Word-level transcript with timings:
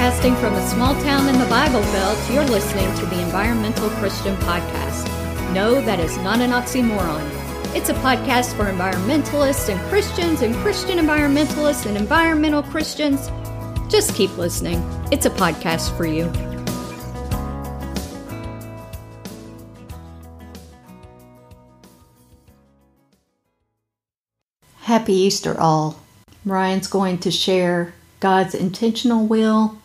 Broadcasting 0.00 0.34
from 0.36 0.54
a 0.54 0.66
small 0.66 0.94
town 1.02 1.28
in 1.28 1.38
the 1.38 1.44
Bible 1.44 1.82
Belt, 1.92 2.18
you're 2.30 2.46
listening 2.46 2.88
to 2.96 3.04
the 3.04 3.20
Environmental 3.20 3.90
Christian 3.90 4.34
Podcast. 4.36 5.04
No, 5.52 5.78
that 5.82 6.00
is 6.00 6.16
not 6.16 6.40
an 6.40 6.52
oxymoron. 6.52 7.20
It's 7.76 7.90
a 7.90 7.94
podcast 7.96 8.56
for 8.56 8.64
environmentalists 8.64 9.68
and 9.68 9.78
Christians 9.90 10.40
and 10.40 10.54
Christian 10.54 10.96
environmentalists 10.96 11.84
and 11.84 11.98
environmental 11.98 12.62
Christians. 12.62 13.30
Just 13.90 14.14
keep 14.14 14.34
listening. 14.38 14.82
It's 15.12 15.26
a 15.26 15.30
podcast 15.30 15.94
for 15.98 16.06
you. 16.06 16.32
Happy 24.76 25.12
Easter, 25.12 25.60
all. 25.60 26.00
Ryan's 26.46 26.88
going 26.88 27.18
to 27.18 27.30
share 27.30 27.92
God's 28.20 28.54
intentional 28.54 29.26
will 29.26 29.76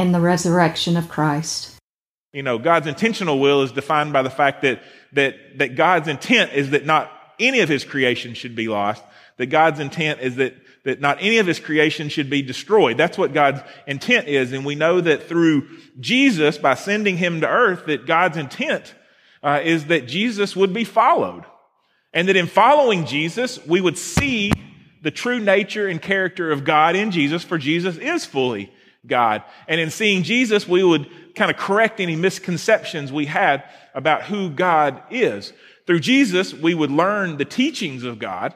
and 0.00 0.14
the 0.14 0.20
resurrection 0.20 0.96
of 0.96 1.08
Christ. 1.08 1.76
You 2.32 2.42
know, 2.42 2.58
God's 2.58 2.86
intentional 2.86 3.38
will 3.38 3.62
is 3.62 3.72
defined 3.72 4.12
by 4.12 4.22
the 4.22 4.30
fact 4.30 4.62
that, 4.62 4.82
that, 5.12 5.34
that 5.58 5.74
God's 5.74 6.08
intent 6.08 6.52
is 6.52 6.70
that 6.70 6.86
not 6.86 7.10
any 7.38 7.60
of 7.60 7.68
his 7.68 7.84
creation 7.84 8.34
should 8.34 8.54
be 8.54 8.68
lost, 8.68 9.02
that 9.36 9.46
God's 9.46 9.80
intent 9.80 10.20
is 10.20 10.36
that, 10.36 10.54
that 10.84 11.00
not 11.00 11.18
any 11.20 11.38
of 11.38 11.46
his 11.46 11.58
creation 11.58 12.08
should 12.08 12.30
be 12.30 12.42
destroyed. 12.42 12.96
That's 12.96 13.18
what 13.18 13.32
God's 13.32 13.60
intent 13.86 14.28
is. 14.28 14.52
And 14.52 14.64
we 14.64 14.74
know 14.74 15.00
that 15.00 15.28
through 15.28 15.66
Jesus, 15.98 16.56
by 16.56 16.74
sending 16.74 17.16
him 17.16 17.40
to 17.40 17.48
earth, 17.48 17.86
that 17.86 18.06
God's 18.06 18.36
intent 18.36 18.94
uh, 19.42 19.60
is 19.62 19.86
that 19.86 20.06
Jesus 20.06 20.54
would 20.54 20.72
be 20.72 20.84
followed. 20.84 21.44
And 22.12 22.28
that 22.28 22.36
in 22.36 22.46
following 22.46 23.06
Jesus, 23.06 23.64
we 23.66 23.80
would 23.80 23.98
see 23.98 24.52
the 25.02 25.10
true 25.10 25.40
nature 25.40 25.88
and 25.88 26.00
character 26.00 26.50
of 26.50 26.64
God 26.64 26.96
in 26.96 27.10
Jesus, 27.10 27.42
for 27.42 27.56
Jesus 27.58 27.96
is 27.96 28.24
fully 28.24 28.72
God. 29.06 29.42
And 29.68 29.80
in 29.80 29.90
seeing 29.90 30.22
Jesus, 30.22 30.68
we 30.68 30.82
would 30.82 31.08
kind 31.34 31.50
of 31.50 31.56
correct 31.56 32.00
any 32.00 32.16
misconceptions 32.16 33.12
we 33.12 33.26
had 33.26 33.64
about 33.94 34.24
who 34.24 34.50
God 34.50 35.02
is. 35.10 35.52
Through 35.86 36.00
Jesus, 36.00 36.52
we 36.52 36.74
would 36.74 36.90
learn 36.90 37.36
the 37.36 37.44
teachings 37.44 38.04
of 38.04 38.18
God. 38.18 38.54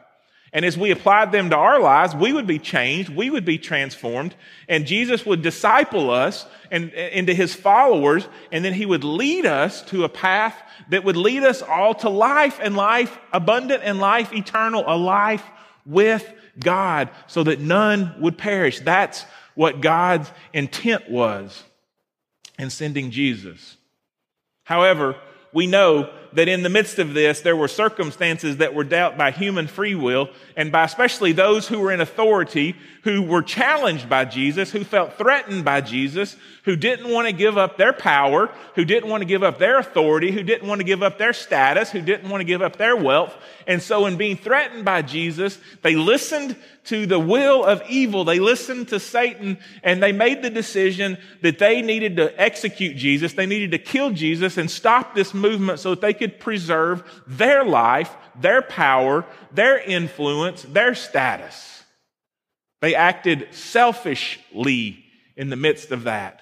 And 0.53 0.65
as 0.65 0.79
we 0.79 0.93
applied 0.93 1.33
them 1.33 1.51
to 1.51 1.57
our 1.57 1.81
lives, 1.81 2.15
we 2.15 2.33
would 2.33 2.47
be 2.47 2.61
changed, 2.61 3.11
we 3.11 3.29
would 3.29 3.45
be 3.45 3.59
transformed, 3.59 4.37
and 4.69 4.87
Jesus 4.87 5.27
would 5.27 5.43
disciple 5.43 6.11
us 6.11 6.47
and, 6.71 6.93
into 6.93 7.35
his 7.35 7.57
followers, 7.57 8.29
and 8.53 8.65
then 8.65 8.73
he 8.73 8.87
would 8.87 9.03
lead 9.03 9.47
us 9.47 9.83
to 9.87 10.05
a 10.05 10.09
path 10.09 10.57
that 10.91 11.03
would 11.03 11.17
lead 11.17 11.43
us 11.43 11.61
all 11.61 11.93
to 11.97 12.09
life 12.09 12.61
and 12.63 12.77
life 12.77 13.19
abundant 13.33 13.83
and 13.83 13.99
life 13.99 14.33
eternal, 14.33 14.85
a 14.87 14.97
life 14.97 15.45
with 15.85 16.33
God 16.57 17.11
so 17.27 17.43
that 17.43 17.59
none 17.59 18.15
would 18.21 18.39
perish. 18.39 18.79
That's 18.79 19.25
what 19.55 19.81
God's 19.81 20.31
intent 20.53 21.11
was 21.11 21.65
in 22.59 22.71
sending 22.71 23.11
Jesus. 23.11 23.77
However, 24.65 25.17
we 25.53 25.67
know 25.67 26.11
that 26.35 26.49
in 26.49 26.63
the 26.63 26.69
midst 26.69 26.99
of 26.99 27.15
this, 27.15 27.41
there 27.41 27.57
were 27.57 27.69
circumstances 27.69 28.59
that 28.59 28.75
were 28.75 28.85
dealt 28.85 29.17
by 29.17 29.31
human 29.31 29.67
free 29.67 29.95
will 29.95 30.29
and 30.57 30.71
by 30.71 30.85
especially 30.85 31.33
those 31.33 31.69
who 31.69 31.81
were 31.81 31.93
in 31.93 32.01
authority, 32.01 32.77
who 33.03 33.23
were 33.23 33.43
challenged 33.43 34.09
by 34.09 34.25
Jesus, 34.25 34.71
who 34.71 34.85
felt 34.85 35.15
threatened 35.15 35.65
by 35.65 35.81
Jesus, 35.81 36.37
who 36.65 36.77
didn't 36.77 37.11
want 37.11 37.27
to 37.27 37.33
give 37.33 37.59
up 37.59 37.77
their 37.77 37.93
power, 37.93 38.51
who 38.75 38.85
didn't 38.85 39.11
want 39.11 39.21
to 39.21 39.27
give 39.27 39.43
up 39.43 39.59
their 39.59 39.79
authority, 39.79 40.33
who 40.33 40.43
didn't 40.43 40.67
want 40.67 40.81
to 40.81 40.85
give 40.85 41.03
up 41.03 41.19
their 41.19 41.35
status, 41.35 41.91
who 41.91 42.01
didn't 42.01 42.31
want 42.31 42.41
to 42.41 42.47
give 42.47 42.63
up 42.63 42.77
their 42.77 42.97
wealth. 42.97 43.35
And 43.67 43.83
so 43.83 44.07
in 44.07 44.17
being 44.17 44.37
threatened 44.37 44.85
by 44.85 45.03
Jesus, 45.03 45.59
they 45.83 45.95
listened 45.97 46.57
to 46.85 47.05
the 47.05 47.19
will 47.19 47.65
of 47.65 47.83
evil. 47.89 48.25
They 48.25 48.39
listened 48.39 48.89
to 48.89 49.01
Satan 49.01 49.59
and 49.83 50.03
they 50.03 50.13
made 50.13 50.43
the 50.43 50.51
decision 50.51 51.19
that 51.43 51.59
they 51.59 51.83
needed 51.83 52.17
to 52.17 52.41
execute 52.41 52.97
Jesus. 52.97 53.35
They 53.35 53.47
needed 53.47 53.73
to 53.73 53.79
kill 53.79 54.11
Jesus 54.11 54.57
and 54.57 54.71
stop 54.71 55.15
this 55.15 55.35
movement 55.35 55.81
so 55.81 55.91
that 55.91 56.01
they 56.01 56.15
could 56.15 56.24
preserve 56.29 57.03
their 57.27 57.65
life, 57.65 58.15
their 58.41 58.63
power, 58.63 59.25
their 59.53 59.79
influence, 59.79 60.63
their 60.63 60.95
status. 60.95 61.83
They 62.81 62.95
acted 62.95 63.49
selfishly 63.53 65.05
in 65.37 65.51
the 65.51 65.57
midst 65.57 65.91
of 65.91 66.05
that. 66.05 66.41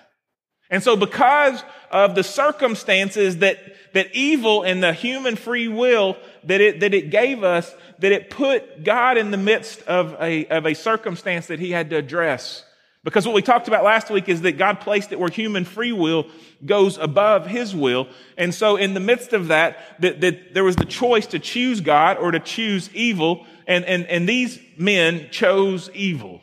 And 0.71 0.83
so 0.83 0.97
because 0.97 1.63
of 1.91 2.15
the 2.15 2.25
circumstances 2.25 3.39
that, 3.39 3.59
that 3.93 4.15
evil 4.15 4.63
and 4.63 4.83
the 4.83 4.95
human 4.95 5.37
free 5.37 5.69
will 5.69 6.17
that 6.45 6.61
it, 6.61 6.81
that 6.81 6.95
it 6.95 7.11
gave 7.11 7.45
us, 7.45 7.73
that 7.99 8.11
it 8.11 8.31
put 8.31 8.83
God 8.83 9.19
in 9.19 9.31
the 9.31 9.37
midst 9.37 9.83
of 9.83 10.17
a, 10.19 10.47
of 10.47 10.67
a 10.67 10.75
circumstance 10.75 11.47
that 11.49 11.61
he 11.61 11.71
had 11.71 11.91
to 11.91 11.97
address. 11.97 12.65
Because 13.05 13.27
what 13.27 13.35
we 13.35 13.43
talked 13.43 13.67
about 13.67 13.83
last 13.83 14.11
week 14.11 14.29
is 14.29 14.43
that 14.43 14.59
God 14.59 14.81
placed 14.81 15.11
it 15.11 15.19
where 15.19 15.29
human 15.29 15.65
free 15.65 15.93
will 15.93 16.27
goes 16.65 16.99
above 16.99 17.47
his 17.47 17.75
will. 17.75 18.07
And 18.39 18.55
so 18.55 18.77
in 18.77 18.95
the 18.95 19.01
midst 19.01 19.33
of 19.33 19.49
that, 19.49 20.01
that, 20.01 20.21
that 20.21 20.55
there 20.55 20.63
was 20.63 20.77
the 20.77 20.85
choice 20.85 21.27
to 21.29 21.41
choose 21.41 21.81
God 21.81 22.17
or 22.19 22.31
to 22.31 22.39
choose 22.39 22.91
evil. 22.95 23.45
And, 23.67 23.85
and, 23.87 24.07
and 24.07 24.29
these 24.29 24.61
men 24.77 25.29
chose 25.33 25.91
evil. 25.95 26.43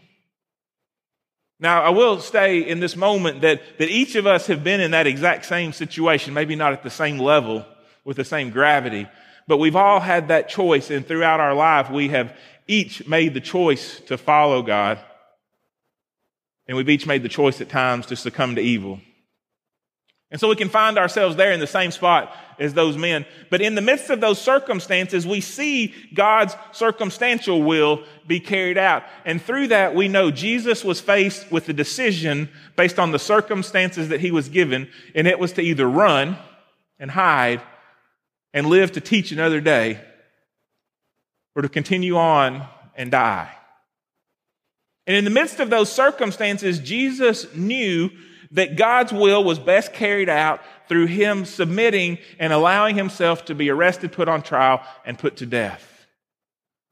Now, 1.62 1.81
I 1.81 1.90
will 1.90 2.19
say 2.19 2.59
in 2.59 2.81
this 2.81 2.96
moment 2.96 3.42
that, 3.42 3.62
that 3.78 3.90
each 3.90 4.16
of 4.16 4.28
us 4.28 4.48
have 4.48 4.64
been 4.64 4.81
in 4.81 4.92
that 4.92 5.08
exact 5.08 5.46
same 5.46 5.72
situation, 5.72 6.34
maybe 6.34 6.56
not 6.56 6.74
at 6.74 6.84
the 6.84 6.90
same 6.90 7.19
level 7.19 7.66
with 8.03 8.18
the 8.18 8.25
same 8.25 8.50
gravity, 8.50 9.08
but 9.48 9.58
we've 9.58 9.75
all 9.75 10.00
had 10.00 10.28
that 10.30 10.50
choice. 10.50 10.90
And 10.90 11.06
throughout 11.06 11.40
our 11.40 11.53
life, 11.53 11.90
we 11.90 12.09
have 12.09 12.36
each 12.68 13.08
made 13.08 13.34
the 13.34 13.42
choice 13.42 14.00
to 14.02 14.18
follow 14.18 14.62
God. 14.62 15.00
And 16.69 16.78
we've 16.78 16.88
each 16.88 17.07
made 17.07 17.24
the 17.24 17.30
choice 17.30 17.62
at 17.62 17.69
times 17.69 18.06
to 18.06 18.16
succumb 18.16 18.53
to 18.53 18.62
evil. 18.62 19.00
And 20.30 20.40
so 20.40 20.47
we 20.47 20.56
can 20.56 20.69
find 20.69 21.00
ourselves 21.00 21.35
there 21.35 21.52
in 21.52 21.59
the 21.59 21.66
same 21.66 21.90
spot 21.90 22.31
as 22.59 22.75
those 22.75 22.96
men. 22.96 23.25
But 23.50 23.63
in 23.63 23.74
the 23.74 23.81
midst 23.81 24.12
of 24.12 24.22
those 24.22 24.40
circumstances, 24.40 25.25
we 25.25 25.41
see 25.41 25.96
God's 26.13 26.56
circumstantial 26.72 27.63
will 27.63 28.03
be 28.28 28.40
carried 28.40 28.78
out. 28.78 29.02
And 29.25 29.41
through 29.41 29.69
that, 29.69 29.96
we 29.96 30.09
know 30.09 30.30
Jesus 30.30 30.84
was 30.84 31.02
faced 31.02 31.52
with 31.52 31.68
a 31.69 31.74
decision 31.74 32.50
based 32.75 33.00
on 33.00 33.12
the 33.12 33.18
circumstances 33.18 34.09
that 34.09 34.19
he 34.19 34.30
was 34.30 34.47
given. 34.47 34.90
And 35.16 35.25
it 35.28 35.40
was 35.40 35.53
to 35.53 35.63
either 35.63 35.90
run 35.90 36.38
and 37.00 37.09
hide 37.09 37.63
and 38.53 38.68
live 38.68 38.91
to 38.91 39.01
teach 39.01 39.31
another 39.31 39.59
day 39.59 40.00
or 41.56 41.63
to 41.63 41.69
continue 41.69 42.16
on 42.16 42.68
and 42.96 43.09
die. 43.09 43.56
And 45.09 45.18
in 45.18 45.24
the 45.24 45.31
midst 45.31 45.59
of 45.59 45.72
those 45.72 45.92
circumstances, 45.92 46.78
Jesus 46.78 47.52
knew 47.56 48.12
that 48.52 48.75
God's 48.75 49.12
will 49.12 49.44
was 49.44 49.58
best 49.58 49.92
carried 49.92 50.30
out 50.30 50.62
through 50.88 51.08
him 51.08 51.46
submitting 51.46 52.20
and 52.38 52.53
allowing 52.53 52.96
himself 52.96 53.46
to 53.46 53.56
be 53.56 53.72
arrested, 53.72 54.12
put 54.12 54.30
on 54.30 54.44
trial, 54.44 54.84
and 55.03 55.18
put 55.18 55.38
to 55.38 55.48
death. 55.48 56.06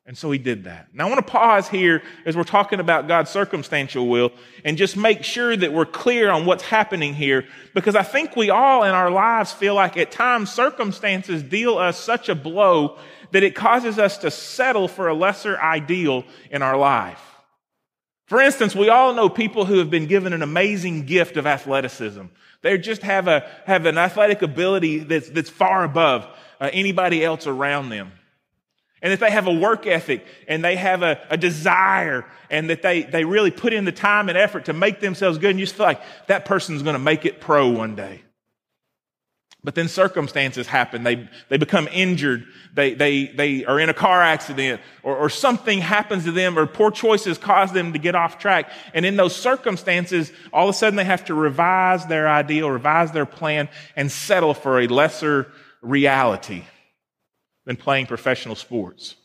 And 0.08 0.18
so 0.18 0.32
he 0.32 0.40
did 0.40 0.64
that. 0.64 0.88
Now 0.96 1.06
I 1.06 1.10
want 1.12 1.28
to 1.28 1.32
pause 1.32 1.70
here 1.70 2.02
as 2.26 2.36
we're 2.36 2.44
talking 2.44 2.80
about 2.80 3.08
God's 3.08 3.30
circumstantial 3.30 4.08
will 4.08 4.32
and 4.66 4.80
just 4.80 4.98
make 4.98 5.24
sure 5.24 5.56
that 5.56 5.72
we're 5.72 5.86
clear 5.86 6.32
on 6.32 6.48
what's 6.48 6.64
happening 6.64 7.14
here 7.14 7.46
because 7.76 7.96
I 7.96 8.02
think 8.02 8.36
we 8.36 8.50
all 8.50 8.82
in 8.82 8.96
our 8.96 9.12
lives 9.12 9.52
feel 9.52 9.76
like 9.76 9.96
at 9.96 10.10
times 10.10 10.52
circumstances 10.52 11.44
deal 11.44 11.78
us 11.78 12.00
such 12.00 12.30
a 12.30 12.36
blow 12.36 12.98
that 13.30 13.44
it 13.44 13.54
causes 13.54 14.00
us 14.00 14.18
to 14.20 14.32
settle 14.32 14.88
for 14.88 15.08
a 15.08 15.14
lesser 15.14 15.60
ideal 15.60 16.26
in 16.50 16.64
our 16.64 16.78
life. 16.78 17.22
For 18.28 18.42
instance, 18.42 18.76
we 18.76 18.90
all 18.90 19.14
know 19.14 19.30
people 19.30 19.66
who 19.66 19.80
have 19.80 19.90
been 19.90 20.06
given 20.06 20.34
an 20.34 20.42
amazing 20.42 21.06
gift 21.06 21.38
of 21.38 21.48
athleticism. 21.48 22.24
They 22.62 22.78
just 22.78 23.02
have 23.02 23.28
a, 23.30 23.50
have 23.66 23.86
an 23.86 23.98
athletic 23.98 24.42
ability 24.42 25.00
that's, 25.00 25.30
that's 25.30 25.50
far 25.50 25.86
above 25.86 26.28
uh, 26.60 26.70
anybody 26.74 27.24
else 27.24 27.48
around 27.48 27.90
them. 27.90 28.12
And 29.02 29.14
that 29.14 29.22
they 29.22 29.32
have 29.32 29.48
a 29.48 29.54
work 29.54 29.88
ethic 29.88 30.26
and 30.48 30.64
they 30.64 30.76
have 30.76 31.04
a, 31.04 31.22
a, 31.30 31.38
desire 31.38 32.26
and 32.50 32.70
that 32.70 32.82
they, 32.82 33.04
they 33.04 33.24
really 33.24 33.52
put 33.52 33.72
in 33.72 33.86
the 33.86 33.92
time 33.92 34.28
and 34.28 34.38
effort 34.38 34.66
to 34.66 34.74
make 34.74 35.00
themselves 35.00 35.38
good. 35.38 35.52
And 35.52 35.60
you 35.60 35.66
just 35.66 35.78
feel 35.78 35.86
like 35.86 36.02
that 36.26 36.46
person's 36.46 36.82
going 36.82 36.96
to 36.96 37.00
make 37.00 37.24
it 37.24 37.40
pro 37.40 37.70
one 37.70 37.96
day. 37.96 38.24
But 39.68 39.76
then 39.76 39.90
circumstances 39.90 40.66
happen. 40.66 41.04
They, 41.04 41.28
they 41.50 41.58
become 41.58 41.90
injured. 41.92 42.46
They, 42.74 42.94
they, 42.94 43.26
they 43.26 43.66
are 43.66 43.82
in 43.82 43.90
a 43.90 43.94
car 43.94 44.24
accident 44.24 44.80
or, 45.04 45.18
or 45.18 45.30
something 45.30 45.82
happens 45.82 46.24
to 46.24 46.32
them 46.32 46.58
or 46.58 46.66
poor 46.66 46.90
choices 46.90 47.38
cause 47.38 47.74
them 47.74 47.92
to 47.92 48.00
get 48.00 48.16
off 48.16 48.40
track. 48.40 48.72
And 48.94 49.06
in 49.06 49.18
those 49.18 49.36
circumstances, 49.36 50.32
all 50.54 50.70
of 50.70 50.74
a 50.74 50.78
sudden 50.78 50.96
they 50.96 51.04
have 51.04 51.26
to 51.26 51.34
revise 51.34 52.06
their 52.06 52.30
ideal, 52.30 52.72
revise 52.72 53.12
their 53.12 53.26
plan 53.26 53.68
and 53.98 54.10
settle 54.10 54.54
for 54.54 54.80
a 54.80 54.88
lesser 54.88 55.52
reality 55.82 56.64
than 57.66 57.76
playing 57.76 58.06
professional 58.06 58.56
sports. 58.56 59.18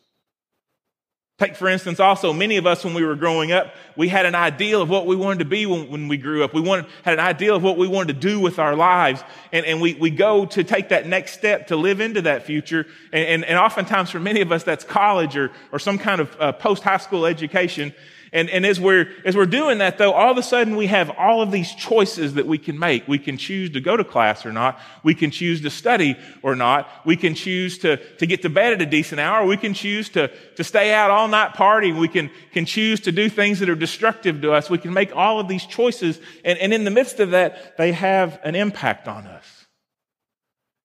Take, 1.43 1.57
for 1.57 1.67
instance, 1.67 1.99
also, 1.99 2.33
many 2.33 2.57
of 2.57 2.69
us, 2.69 2.85
when 2.85 2.95
we 2.95 3.05
were 3.05 3.17
growing 3.17 3.51
up, 3.51 3.75
we 3.97 4.07
had 4.07 4.27
an 4.27 4.37
ideal 4.37 4.81
of 4.81 4.89
what 4.89 5.07
we 5.07 5.17
wanted 5.17 5.41
to 5.41 5.45
be 5.45 5.67
when, 5.67 5.91
when 5.91 6.07
we 6.07 6.17
grew 6.17 6.45
up. 6.45 6.55
We 6.55 6.61
wanted, 6.61 6.87
had 7.03 7.15
an 7.15 7.19
ideal 7.19 7.57
of 7.57 7.65
what 7.65 7.77
we 7.77 7.89
wanted 7.89 8.15
to 8.15 8.29
do 8.29 8.39
with 8.39 8.61
our 8.61 8.77
lives. 8.77 9.25
And, 9.51 9.67
and 9.67 9.81
we, 9.81 9.95
we 9.95 10.11
go 10.11 10.47
to 10.47 10.63
take 10.63 10.91
that 10.91 11.09
next 11.09 11.33
step 11.33 11.67
to 11.67 11.77
live 11.77 12.01
into 12.01 12.23
that 12.23 12.45
future. 12.45 12.87
And, 13.13 13.27
and, 13.27 13.45
and 13.45 13.59
oftentimes, 13.59 14.11
for 14.11 14.21
many 14.21 14.41
of 14.41 14.53
us, 14.53 14.63
that's 14.63 14.85
college 14.85 15.37
or, 15.37 15.51
or 15.73 15.81
some 15.81 15.99
kind 15.99 16.21
of 16.21 16.41
uh, 16.41 16.53
post 16.53 16.85
high 16.85 16.99
school 16.99 17.27
education. 17.27 17.93
And, 18.35 18.49
and 18.49 18.65
as 18.65 18.81
we're, 18.81 19.11
as 19.27 19.37
we're 19.37 19.45
doing 19.45 19.79
that 19.79 19.99
though, 19.99 20.13
all 20.13 20.31
of 20.31 20.39
a 20.39 20.43
sudden 20.43 20.77
we 20.77 20.87
have 20.87 21.11
all 21.11 21.43
of 21.43 21.53
these 21.53 21.75
choices 21.75 22.35
that 22.35 22.47
we 22.47 22.57
can 22.57 22.79
make. 22.79 23.07
We 23.07 23.19
can 23.19 23.37
choose 23.37 23.71
to 23.71 23.81
go 23.81 23.95
to 23.95 24.05
class 24.05 24.47
or 24.47 24.53
not. 24.53 24.81
We 25.03 25.15
can 25.15 25.31
choose 25.31 25.61
to 25.63 25.71
study 25.71 26.17
or 26.43 26.57
not. 26.57 26.89
We 27.05 27.17
can 27.17 27.35
choose 27.35 27.77
to, 27.79 27.99
to 28.17 28.27
get 28.27 28.41
to 28.43 28.49
bed 28.49 28.73
at 28.73 28.81
a 28.81 28.87
decent 28.87 29.21
hour. 29.21 29.47
We 29.47 29.59
can 29.59 29.75
choose 29.75 30.09
to, 30.11 30.29
to 30.57 30.65
stay 30.65 30.95
out 30.95 31.11
all 31.11 31.29
night 31.29 31.53
partying. 31.53 32.01
We 32.01 32.09
can, 32.09 32.31
can 32.53 32.65
choose 32.65 33.01
to 33.01 33.13
do 33.13 33.29
things 33.29 33.59
that 33.59 33.69
are 33.69 33.75
destructive 33.75 34.41
to 34.41 34.53
us. 34.53 34.71
We 34.71 34.79
can 34.79 34.95
make 34.95 35.15
all 35.15 35.39
of 35.39 35.47
these 35.47 35.67
choices. 35.67 36.19
And, 36.43 36.59
and 36.59 36.73
in 36.73 36.85
the 36.85 36.91
midst 36.91 37.21
of 37.21 37.33
that, 37.33 37.77
they 37.77 37.93
have 37.93 38.41
an 38.45 38.55
impact 38.55 39.09
on 39.09 39.27
us. 39.27 39.62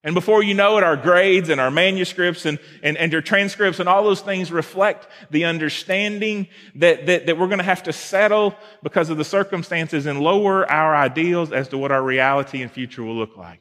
And 0.08 0.14
before 0.14 0.42
you 0.42 0.54
know 0.54 0.78
it, 0.78 0.86
our 0.86 0.96
grades 0.96 1.50
and 1.50 1.60
our 1.60 1.70
manuscripts 1.70 2.46
and, 2.46 2.60
and, 2.82 2.96
and 2.96 3.12
your 3.12 3.22
transcripts 3.22 3.82
and 3.82 3.90
all 3.90 4.06
those 4.06 4.22
things 4.22 4.54
reflect 4.54 5.06
the 5.32 5.44
understanding 5.44 6.48
that, 6.76 7.08
that, 7.08 7.26
that 7.26 7.38
we're 7.38 7.48
going 7.48 7.58
to 7.58 7.66
have 7.66 7.84
to 7.84 7.92
settle 7.92 8.56
because 8.82 9.10
of 9.10 9.18
the 9.18 9.26
circumstances 9.26 10.06
and 10.06 10.22
lower 10.22 10.66
our 10.72 10.96
ideals 10.96 11.52
as 11.52 11.68
to 11.68 11.78
what 11.78 11.92
our 11.92 12.02
reality 12.02 12.62
and 12.62 12.72
future 12.72 13.04
will 13.04 13.18
look 13.18 13.36
like. 13.36 13.60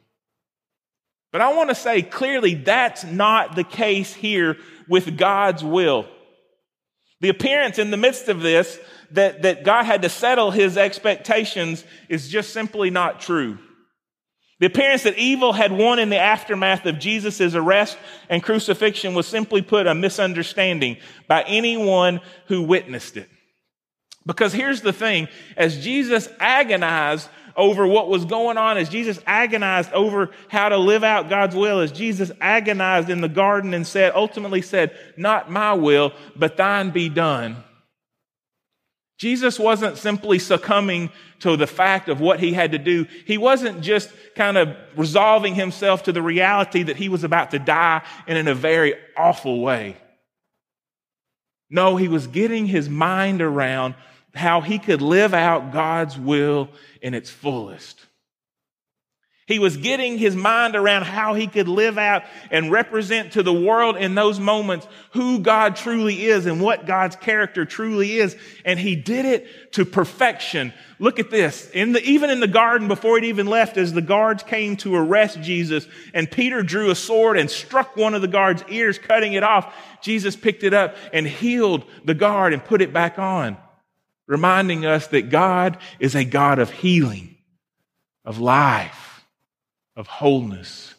But 1.33 1.41
I 1.41 1.53
want 1.53 1.67
to 1.67 1.75
say 1.75 2.01
clearly 2.01 2.53
that's 2.53 3.03
not 3.03 3.57
the 3.57 3.65
case 3.65 4.13
here 4.13 4.55
with 4.87 5.17
God's 5.17 5.65
will. 5.65 6.07
The 7.19 7.27
appearance 7.27 7.77
in 7.77 7.91
the 7.91 7.97
midst 7.97 8.29
of 8.29 8.39
this 8.39 8.79
that, 9.11 9.41
that 9.41 9.65
God 9.65 9.83
had 9.83 10.03
to 10.03 10.09
settle 10.09 10.51
his 10.51 10.77
expectations 10.77 11.83
is 12.07 12.29
just 12.29 12.53
simply 12.53 12.89
not 12.89 13.19
true. 13.19 13.57
The 14.59 14.65
appearance 14.65 15.03
that 15.03 15.17
evil 15.17 15.53
had 15.53 15.71
won 15.71 15.99
in 15.99 16.09
the 16.09 16.17
aftermath 16.17 16.85
of 16.85 16.97
Jesus' 16.97 17.53
arrest 17.53 17.97
and 18.27 18.41
crucifixion 18.41 19.13
was 19.13 19.27
simply 19.27 19.61
put 19.61 19.85
a 19.85 19.93
misunderstanding 19.93 20.97
by 21.27 21.43
anyone 21.43 22.21
who 22.47 22.63
witnessed 22.63 23.17
it. 23.17 23.29
Because 24.25 24.53
here's 24.53 24.81
the 24.81 24.93
thing, 24.93 25.27
as 25.55 25.83
Jesus 25.83 26.27
agonized 26.39 27.29
over 27.55 27.87
what 27.87 28.09
was 28.09 28.25
going 28.25 28.57
on, 28.57 28.77
as 28.77 28.89
Jesus 28.89 29.19
agonized 29.25 29.91
over 29.93 30.31
how 30.47 30.69
to 30.69 30.77
live 30.77 31.03
out 31.03 31.29
God's 31.29 31.55
will, 31.55 31.79
as 31.79 31.91
Jesus 31.91 32.31
agonized 32.41 33.09
in 33.09 33.21
the 33.21 33.29
garden 33.29 33.73
and 33.73 33.85
said, 33.85 34.11
ultimately 34.15 34.61
said, 34.61 34.95
not 35.17 35.51
my 35.51 35.73
will, 35.73 36.13
but 36.35 36.57
thine 36.57 36.89
be 36.89 37.09
done. 37.09 37.63
Jesus 39.17 39.57
wasn't 39.57 39.97
simply 39.97 40.37
succumbing 40.37 41.09
to 41.39 41.57
the 41.57 41.67
fact 41.67 42.07
of 42.07 42.19
what 42.19 42.39
he 42.39 42.53
had 42.53 42.71
to 42.71 42.77
do. 42.77 43.05
He 43.25 43.37
wasn't 43.37 43.81
just 43.81 44.11
kind 44.35 44.57
of 44.57 44.75
resolving 44.95 45.55
himself 45.55 46.03
to 46.03 46.11
the 46.11 46.21
reality 46.21 46.83
that 46.83 46.97
he 46.97 47.09
was 47.09 47.23
about 47.23 47.51
to 47.51 47.59
die 47.59 48.03
and 48.27 48.37
in 48.37 48.47
a 48.47 48.55
very 48.55 48.95
awful 49.15 49.61
way. 49.61 49.97
No, 51.69 51.95
he 51.97 52.07
was 52.07 52.27
getting 52.27 52.65
his 52.65 52.89
mind 52.89 53.41
around 53.41 53.95
how 54.33 54.61
he 54.61 54.79
could 54.79 55.01
live 55.01 55.33
out 55.33 55.73
God's 55.73 56.17
will 56.17 56.69
in 57.01 57.13
its 57.13 57.29
fullest. 57.29 58.06
He 59.47 59.59
was 59.59 59.77
getting 59.77 60.17
his 60.17 60.35
mind 60.35 60.75
around 60.75 61.03
how 61.03 61.33
he 61.33 61.47
could 61.47 61.69
live 61.69 61.97
out 61.97 62.23
and 62.51 62.69
represent 62.69 63.31
to 63.31 63.43
the 63.43 63.53
world 63.53 63.95
in 63.95 64.13
those 64.13 64.41
moments 64.41 64.85
who 65.11 65.39
God 65.39 65.77
truly 65.77 66.25
is 66.25 66.45
and 66.45 66.59
what 66.59 66.85
God's 66.85 67.15
character 67.15 67.63
truly 67.63 68.17
is. 68.17 68.35
And 68.65 68.77
he 68.77 68.97
did 68.97 69.23
it 69.23 69.71
to 69.71 69.85
perfection. 69.85 70.73
Look 70.99 71.17
at 71.17 71.31
this. 71.31 71.69
In 71.69 71.93
the, 71.93 72.03
even 72.03 72.29
in 72.29 72.41
the 72.41 72.47
garden 72.47 72.89
before 72.89 73.17
he 73.17 73.29
even 73.29 73.47
left, 73.47 73.77
as 73.77 73.93
the 73.93 74.01
guards 74.01 74.43
came 74.43 74.75
to 74.77 74.95
arrest 74.95 75.39
Jesus 75.41 75.87
and 76.13 76.29
Peter 76.29 76.61
drew 76.61 76.89
a 76.89 76.95
sword 76.95 77.37
and 77.37 77.49
struck 77.49 77.95
one 77.95 78.15
of 78.15 78.21
the 78.21 78.27
guards' 78.27 78.65
ears, 78.67 78.99
cutting 78.99 79.31
it 79.31 79.43
off, 79.43 79.73
Jesus 80.01 80.35
picked 80.35 80.65
it 80.65 80.73
up 80.73 80.97
and 81.13 81.25
healed 81.25 81.85
the 82.03 82.13
guard 82.13 82.51
and 82.51 82.65
put 82.65 82.81
it 82.81 82.91
back 82.91 83.17
on, 83.17 83.55
reminding 84.27 84.85
us 84.85 85.07
that 85.07 85.29
God 85.29 85.77
is 86.01 86.15
a 86.15 86.25
God 86.25 86.59
of 86.59 86.69
healing, 86.69 87.37
of 88.25 88.39
life 88.39 89.06
of 89.97 90.07
wholeness. 90.07 90.93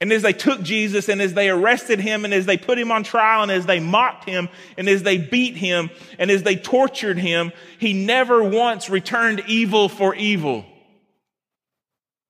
And 0.00 0.12
as 0.12 0.22
they 0.22 0.32
took 0.32 0.62
Jesus 0.62 1.08
and 1.08 1.20
as 1.22 1.34
they 1.34 1.48
arrested 1.48 1.98
him 1.98 2.24
and 2.24 2.32
as 2.34 2.46
they 2.46 2.56
put 2.56 2.78
him 2.78 2.92
on 2.92 3.02
trial 3.02 3.42
and 3.42 3.50
as 3.50 3.66
they 3.66 3.80
mocked 3.80 4.28
him 4.28 4.48
and 4.76 4.88
as 4.88 5.02
they 5.02 5.18
beat 5.18 5.56
him 5.56 5.90
and 6.18 6.30
as 6.30 6.42
they 6.42 6.54
tortured 6.54 7.18
him, 7.18 7.52
he 7.78 7.94
never 7.94 8.42
once 8.42 8.90
returned 8.90 9.42
evil 9.48 9.88
for 9.88 10.14
evil. 10.14 10.64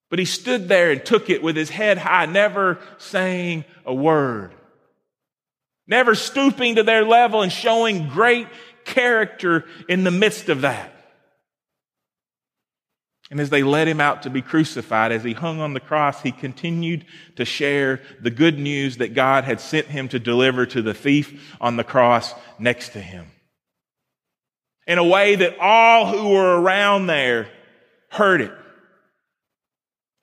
But 0.09 0.17
he 0.17 0.25
stood 0.25 0.67
there 0.67 0.91
and 0.91 1.05
took 1.05 1.29
it 1.29 1.43
with 1.43 1.55
his 1.55 1.69
head 1.69 1.99
high, 1.99 2.25
never 2.25 2.79
saying 2.97 3.65
a 3.85 3.93
word, 3.93 4.51
never 5.85 6.15
stooping 6.15 6.75
to 6.75 6.83
their 6.83 7.05
level 7.05 7.43
and 7.43 7.51
showing 7.51 8.09
great 8.09 8.47
character 8.83 9.65
in 9.87 10.03
the 10.03 10.11
midst 10.11 10.49
of 10.49 10.61
that. 10.61 10.98
And 13.31 13.39
as 13.39 13.51
they 13.51 13.61
led 13.61 13.87
him 13.87 14.01
out 14.01 14.23
to 14.23 14.29
be 14.29 14.41
crucified, 14.41 15.11
as 15.11 15.23
he 15.23 15.33
hung 15.33 15.59
on 15.59 15.73
the 15.73 15.79
cross, 15.79 16.21
he 16.21 16.31
continued 16.31 17.05
to 17.35 17.45
share 17.45 18.01
the 18.19 18.31
good 18.31 18.57
news 18.57 18.97
that 18.97 19.13
God 19.13 19.43
had 19.43 19.61
sent 19.61 19.85
him 19.85 20.07
to 20.09 20.19
deliver 20.19 20.65
to 20.65 20.81
the 20.81 20.95
thief 20.95 21.55
on 21.61 21.75
the 21.75 21.83
cross 21.83 22.33
next 22.57 22.89
to 22.89 23.01
him. 23.01 23.27
In 24.87 24.97
a 24.97 25.03
way 25.03 25.35
that 25.35 25.59
all 25.59 26.07
who 26.07 26.29
were 26.29 26.59
around 26.59 27.05
there 27.05 27.49
heard 28.09 28.41
it 28.41 28.51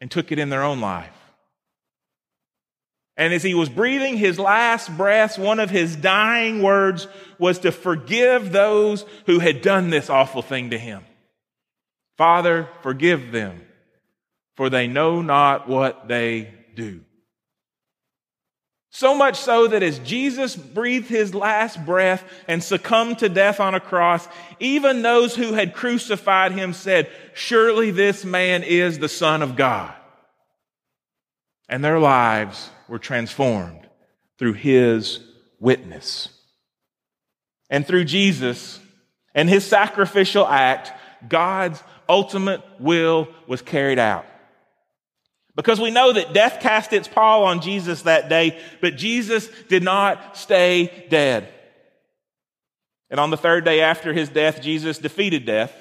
and 0.01 0.11
took 0.11 0.33
it 0.33 0.41
in 0.41 0.51
their 0.51 0.65
own 0.65 0.81
life. 0.81 1.13
And 3.17 3.33
as 3.33 3.45
he 3.45 3.55
was 3.55 3.69
breathing 3.69 4.17
his 4.17 4.39
last 4.39 4.95
breath, 4.97 5.39
one 5.39 5.61
of 5.61 5.71
his 5.71 5.95
dying 5.95 6.61
words 6.61 7.07
was 7.39 7.61
to 7.61 7.71
forgive 7.71 8.51
those 8.51 9.07
who 9.27 9.39
had 9.39 9.63
done 9.63 9.91
this 9.91 10.11
awful 10.11 10.43
thing 10.43 10.71
to 10.71 10.79
him. 10.79 11.05
Father, 12.17 12.69
forgive 12.83 13.33
them, 13.33 13.61
for 14.57 14.71
they 14.71 14.87
know 14.87 15.21
not 15.21 15.69
what 15.69 16.09
they 16.09 16.55
do. 16.75 17.03
So 18.91 19.15
much 19.15 19.37
so 19.37 19.67
that 19.67 19.83
as 19.83 19.99
Jesus 19.99 20.57
breathed 20.57 21.09
his 21.09 21.35
last 21.35 21.85
breath 21.85 22.25
and 22.49 22.65
succumbed 22.65 23.19
to 23.19 23.29
death 23.29 23.61
on 23.61 23.75
a 23.75 23.81
cross, 23.81 24.27
even 24.59 25.03
those 25.03 25.37
who 25.37 25.53
had 25.53 25.75
crucified 25.75 26.53
him 26.53 26.73
said, 26.73 27.11
Surely 27.35 27.91
this 27.91 28.25
man 28.25 28.63
is 28.63 28.99
the 28.99 29.11
Son 29.11 29.43
of 29.43 29.55
God. 29.55 29.93
And 31.69 31.85
their 31.85 31.99
lives 31.99 32.71
were 32.89 32.99
transformed 32.99 33.87
through 34.39 34.55
his 34.55 35.21
witness. 35.61 36.31
And 37.69 37.87
through 37.87 38.05
Jesus 38.05 38.81
and 39.35 39.47
his 39.47 39.67
sacrificial 39.67 40.47
act, 40.47 40.93
God's 41.29 41.83
ultimate 42.09 42.63
will 42.79 43.29
was 43.47 43.63
carried 43.63 43.99
out. 43.99 44.27
Because 45.55 45.81
we 45.81 45.91
know 45.91 46.13
that 46.13 46.35
death 46.35 46.61
cast 46.61 46.93
its 46.93 47.09
pall 47.09 47.45
on 47.45 47.63
Jesus 47.63 48.03
that 48.03 48.29
day, 48.29 48.61
but 48.83 48.97
Jesus 48.97 49.49
did 49.69 49.83
not 49.83 50.37
stay 50.37 51.07
dead. 51.09 51.53
And 53.09 53.19
on 53.19 53.31
the 53.31 53.37
third 53.39 53.65
day 53.65 53.81
after 53.81 54.13
his 54.13 54.29
death, 54.29 54.61
Jesus 54.61 54.99
defeated 54.99 55.47
death. 55.47 55.73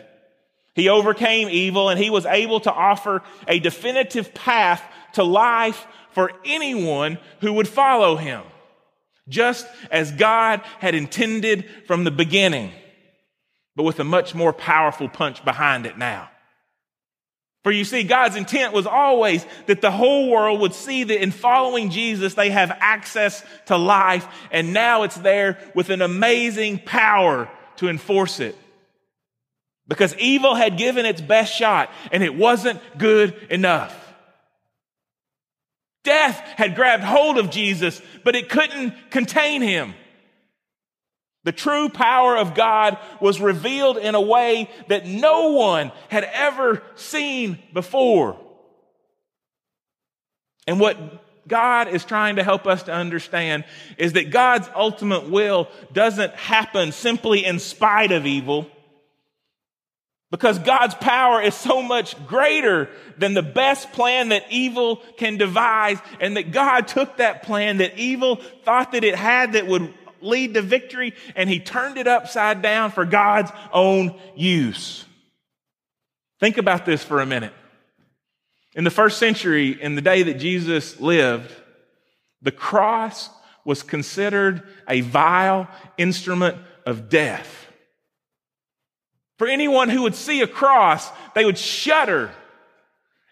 He 0.75 0.89
overcame 0.89 1.50
evil 1.50 1.89
and 1.89 2.00
he 2.00 2.10
was 2.10 2.25
able 2.25 2.60
to 2.62 2.72
offer 2.72 3.22
a 3.48 3.60
definitive 3.60 4.34
path 4.34 4.84
to 5.13 5.24
life 5.24 5.86
for 6.12 6.32
anyone 6.46 7.17
who 7.41 7.53
would 7.53 7.67
follow 7.67 8.15
him. 8.15 8.44
Just 9.27 9.67
as 9.91 10.12
God 10.12 10.62
had 10.79 10.96
intended 10.96 11.65
from 11.88 12.03
the 12.03 12.12
beginning 12.12 12.72
but 13.75 13.84
with 13.84 14.00
a 14.00 14.03
much 14.03 14.34
more 14.34 14.53
powerful 14.53 15.10
punch 15.10 15.44
behind 15.44 15.86
it 15.86 15.98
now. 15.98 16.29
For 17.63 17.72
you 17.72 17.84
see, 17.84 18.03
God's 18.03 18.36
intent 18.36 18.74
was 18.74 18.86
always 18.86 19.44
that 19.65 19.82
the 19.82 19.89
whole 19.89 20.29
world 20.29 20.62
would 20.62 20.75
see 20.75 21.03
that 21.03 21.22
in 21.24 21.32
following 21.32 21.89
Jesus, 21.89 22.36
they 22.36 22.51
have 22.51 22.70
access 22.79 23.44
to 23.65 23.75
life, 23.75 24.27
and 24.51 24.72
now 24.72 25.01
it's 25.01 25.15
there 25.15 25.58
with 25.74 25.89
an 25.89 26.03
amazing 26.03 26.77
power 26.77 27.50
to 27.77 27.89
enforce 27.89 28.39
it. 28.39 28.55
Because 29.88 30.15
evil 30.17 30.53
had 30.53 30.77
given 30.77 31.08
its 31.08 31.22
best 31.22 31.55
shot, 31.55 31.91
and 32.12 32.24
it 32.24 32.36
wasn't 32.36 32.79
good 33.00 33.36
enough. 33.50 34.00
Death 36.03 36.39
had 36.58 36.75
grabbed 36.75 37.03
hold 37.03 37.39
of 37.39 37.50
Jesus, 37.50 38.00
but 38.24 38.36
it 38.36 38.48
couldn't 38.48 38.94
contain 39.10 39.63
him. 39.63 39.96
The 41.46 41.52
true 41.52 41.90
power 41.90 42.36
of 42.36 42.56
God 42.56 42.98
was 43.22 43.40
revealed 43.40 43.98
in 43.98 44.16
a 44.16 44.22
way 44.22 44.68
that 44.88 45.06
no 45.06 45.52
one 45.52 45.92
had 46.10 46.24
ever 46.24 46.82
seen 46.96 47.60
before. 47.72 48.38
And 50.68 50.80
what 50.80 50.98
God 51.48 51.88
is 51.88 52.04
trying 52.04 52.38
to 52.38 52.44
help 52.44 52.66
us 52.66 52.84
to 52.84 52.94
understand 52.94 53.64
is 54.00 54.14
that 54.14 54.32
God's 54.32 54.68
ultimate 54.75 55.30
will 55.30 55.70
doesn't 55.94 56.34
happen 56.34 56.92
simply 56.92 57.46
in 57.46 57.60
spite 57.60 58.12
of 58.12 58.25
evil. 58.25 58.68
Because 60.32 60.58
God's 60.58 60.96
power 60.96 61.44
is 61.44 61.54
so 61.54 61.84
much 61.84 62.16
greater 62.25 62.90
than 63.20 63.36
the 63.36 63.44
best 63.44 63.92
plan 63.94 64.30
that 64.30 64.44
evil 64.50 64.98
can 65.18 65.38
devise, 65.38 66.00
and 66.20 66.36
that 66.36 66.52
God 66.52 66.88
took 66.88 67.18
that 67.18 67.44
plan 67.44 67.78
that 67.78 68.00
evil 68.00 68.38
thought 68.64 68.94
that 68.94 69.04
it 69.04 69.16
had 69.16 69.54
that 69.54 69.68
would 69.68 69.94
lead 70.25 70.55
to 70.55 70.62
victory, 70.62 71.13
and 71.36 71.50
he 71.50 71.60
turned 71.60 71.98
it 71.98 72.08
upside 72.08 72.62
down 72.62 72.91
for 72.91 73.05
God's 73.05 73.51
own 73.72 74.20
use. 74.36 75.05
Think 76.39 76.58
about 76.58 76.86
this 76.86 77.03
for 77.03 77.22
a 77.22 77.25
minute. 77.25 77.53
In 78.75 78.84
the 78.84 78.91
first 78.91 79.20
century, 79.20 79.82
in 79.82 79.96
the 79.96 80.01
day 80.01 80.24
that 80.24 80.39
Jesus 80.39 81.00
lived, 81.00 81.53
the 82.41 82.51
cross 82.51 83.29
was 83.63 83.84
considered 83.84 84.63
a 84.89 85.01
vile 85.01 85.67
instrument 85.98 86.58
of 86.86 87.10
death. 87.10 87.67
For 89.38 89.48
anyone 89.48 89.89
who 89.89 90.03
would 90.03 90.15
see 90.15 90.41
a 90.41 90.48
cross, 90.48 91.10
they 91.34 91.46
would 91.46 91.58
shudder 91.58 92.32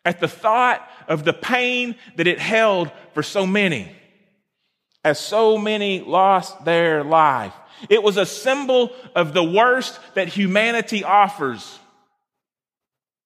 at 0.05 0.19
the 0.19 0.27
thought 0.27 0.88
of 1.07 1.23
the 1.23 1.33
pain 1.33 1.95
that 2.17 2.27
it 2.27 2.39
held 2.39 2.91
for 3.13 3.23
so 3.23 3.45
many, 3.45 3.95
as 5.03 5.19
so 5.19 5.57
many 5.57 6.01
lost 6.01 6.63
their 6.65 7.03
life. 7.03 7.53
It 7.89 8.01
was 8.01 8.17
a 8.17 8.25
symbol 8.25 8.91
of 9.15 9.33
the 9.33 9.43
worst 9.43 10.00
that 10.13 10.29
humanity 10.29 11.03
offers, 11.03 11.79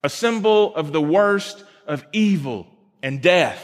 a 0.03 0.09
symbol 0.09 0.73
of 0.75 0.91
the 0.91 1.01
worst 1.01 1.63
of 1.85 2.05
evil 2.11 2.67
and 3.03 3.21
death. 3.21 3.63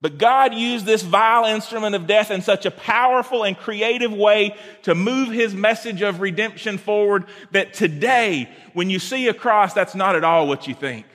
But 0.00 0.18
God 0.18 0.52
used 0.52 0.84
this 0.84 1.00
vile 1.00 1.46
instrument 1.46 1.94
of 1.94 2.06
death 2.06 2.30
in 2.30 2.42
such 2.42 2.66
a 2.66 2.70
powerful 2.70 3.42
and 3.42 3.56
creative 3.56 4.12
way 4.12 4.54
to 4.82 4.94
move 4.94 5.30
his 5.30 5.54
message 5.54 6.02
of 6.02 6.20
redemption 6.20 6.76
forward 6.76 7.24
that 7.52 7.72
today, 7.72 8.50
when 8.74 8.90
you 8.90 8.98
see 8.98 9.28
a 9.28 9.34
cross, 9.34 9.72
that's 9.72 9.94
not 9.94 10.14
at 10.14 10.22
all 10.22 10.46
what 10.46 10.66
you 10.66 10.74
think. 10.74 11.06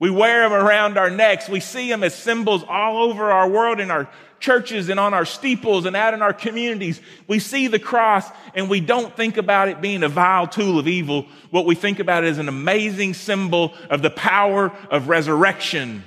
We 0.00 0.10
wear 0.10 0.48
them 0.48 0.54
around 0.54 0.96
our 0.96 1.10
necks. 1.10 1.48
We 1.48 1.60
see 1.60 1.88
them 1.88 2.02
as 2.02 2.14
symbols 2.14 2.64
all 2.66 3.02
over 3.02 3.30
our 3.30 3.48
world 3.48 3.78
in 3.78 3.90
our 3.90 4.08
churches 4.40 4.88
and 4.88 4.98
on 4.98 5.12
our 5.12 5.26
steeples 5.26 5.84
and 5.84 5.94
out 5.94 6.14
in 6.14 6.22
our 6.22 6.32
communities. 6.32 7.00
We 7.28 7.38
see 7.38 7.66
the 7.66 7.78
cross 7.78 8.26
and 8.54 8.70
we 8.70 8.80
don't 8.80 9.14
think 9.14 9.36
about 9.36 9.68
it 9.68 9.82
being 9.82 10.02
a 10.02 10.08
vile 10.08 10.46
tool 10.46 10.78
of 10.78 10.88
evil. 10.88 11.26
What 11.50 11.66
we 11.66 11.74
think 11.74 11.98
about 11.98 12.24
it 12.24 12.30
is 12.30 12.38
an 12.38 12.48
amazing 12.48 13.12
symbol 13.12 13.74
of 13.90 14.00
the 14.00 14.08
power 14.08 14.72
of 14.90 15.08
resurrection 15.08 16.02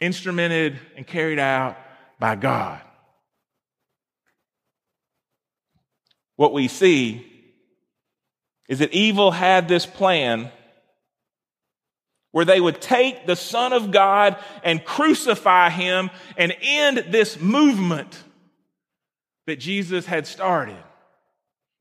instrumented 0.00 0.78
and 0.96 1.06
carried 1.06 1.38
out 1.38 1.76
by 2.18 2.36
God. 2.36 2.80
What 6.36 6.54
we 6.54 6.68
see 6.68 7.26
is 8.66 8.78
that 8.78 8.92
evil 8.92 9.30
had 9.30 9.68
this 9.68 9.84
plan 9.84 10.50
where 12.36 12.44
they 12.44 12.60
would 12.60 12.82
take 12.82 13.24
the 13.24 13.34
Son 13.34 13.72
of 13.72 13.90
God 13.90 14.36
and 14.62 14.84
crucify 14.84 15.70
him 15.70 16.10
and 16.36 16.54
end 16.60 17.06
this 17.08 17.40
movement 17.40 18.22
that 19.46 19.58
Jesus 19.58 20.04
had 20.04 20.26
started. 20.26 20.76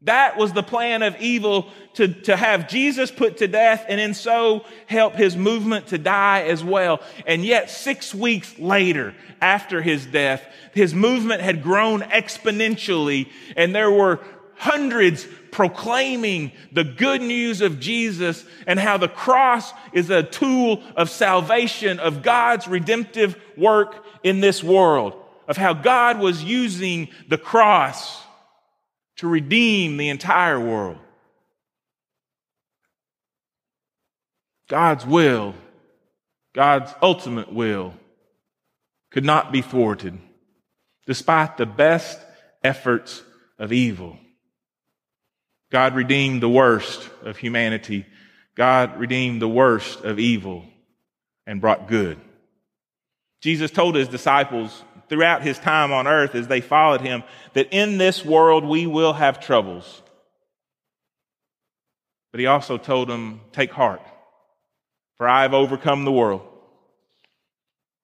That 0.04 0.38
was 0.38 0.54
the 0.54 0.64
plan 0.64 1.04
of 1.04 1.20
evil 1.20 1.70
to, 1.96 2.08
to 2.08 2.38
have 2.38 2.70
Jesus 2.70 3.12
put 3.12 3.40
to 3.40 3.50
death 3.50 3.84
and 3.90 4.00
in 4.00 4.14
so 4.14 4.64
help 4.86 5.16
his 5.16 5.36
movement 5.36 5.88
to 5.88 5.98
die 5.98 6.44
as 6.44 6.64
well. 6.64 7.02
And 7.28 7.44
yet, 7.44 7.70
six 7.70 8.16
weeks 8.16 8.58
later, 8.58 9.14
after 9.42 9.82
his 9.82 10.06
death, 10.06 10.42
his 10.74 10.94
movement 10.94 11.42
had 11.42 11.64
grown 11.64 12.00
exponentially 12.00 13.30
and 13.58 13.76
there 13.76 13.92
were 13.92 14.22
hundreds 14.58 15.28
proclaiming 15.52 16.52
the 16.72 16.84
good 16.84 17.22
news 17.22 17.62
of 17.62 17.80
Jesus 17.80 18.46
and 18.68 18.80
how 18.80 18.98
the 18.98 19.08
cross 19.08 19.72
is 19.94 20.10
a 20.10 20.24
tool 20.24 20.84
of 20.96 21.10
salvation, 21.10 22.00
of 22.00 22.24
God's 22.24 22.68
redemptive 22.68 23.40
work 23.56 24.06
in 24.24 24.42
this 24.42 24.64
world, 24.64 25.16
of 25.48 25.56
how 25.56 25.74
God 25.74 26.20
was 26.20 26.44
using 26.44 27.08
the 27.30 27.38
cross 27.38 28.22
to 29.18 29.28
redeem 29.28 29.98
the 29.98 30.10
entire 30.10 30.60
world. 30.60 30.98
God's 34.68 35.06
will, 35.06 35.54
God's 36.54 36.94
ultimate 37.02 37.54
will, 37.54 37.94
could 39.12 39.24
not 39.24 39.52
be 39.54 39.62
thwarted, 39.62 40.18
despite 41.06 41.56
the 41.56 41.66
best 41.66 42.20
efforts 42.64 43.24
of 43.58 43.72
evil. 43.72 44.18
God 45.72 45.96
redeemed 45.96 46.42
the 46.42 46.50
worst 46.50 47.10
of 47.24 47.38
humanity. 47.38 48.06
God 48.56 49.00
redeemed 49.00 49.42
the 49.42 49.48
worst 49.48 50.04
of 50.04 50.20
evil 50.20 50.66
and 51.46 51.62
brought 51.62 51.88
good. 51.88 52.20
Jesus 53.42 53.72
told 53.72 53.96
his 53.96 54.08
disciples 54.08 54.84
throughout 55.10 55.44
his 55.44 55.60
time 55.60 55.92
on 55.92 56.08
earth 56.08 56.36
as 56.36 56.48
they 56.48 56.62
followed 56.62 57.02
him 57.02 57.24
that 57.54 57.68
in 57.72 57.98
this 57.98 58.26
world 58.26 58.66
we 58.66 58.88
will 58.88 59.14
have 59.14 59.40
troubles. 59.40 60.02
But 62.32 62.40
he 62.40 62.48
also 62.48 62.78
told 62.78 63.08
them, 63.08 63.42
Take 63.52 63.72
heart, 63.72 64.02
for 65.18 65.28
I 65.28 65.44
have 65.44 65.54
overcome 65.54 66.06
the 66.06 66.12
world. 66.12 66.42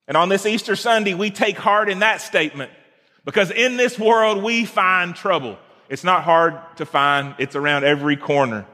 And 0.08 0.18
on 0.18 0.30
this 0.30 0.46
Easter 0.46 0.76
Sunday, 0.76 1.14
we 1.14 1.32
take 1.32 1.58
heart 1.58 1.90
in 1.90 2.00
that 2.00 2.22
statement 2.22 2.72
because 3.26 3.52
in 3.52 3.78
this 3.78 3.98
world 3.98 4.44
we 4.44 4.66
find 4.66 5.16
trouble. 5.16 5.58
It's 5.92 6.06
not 6.06 6.24
hard 6.24 6.58
to 6.78 6.86
find, 6.86 7.36
it's 7.38 7.58
around 7.58 7.84
every 7.84 8.16
corner. 8.16 8.66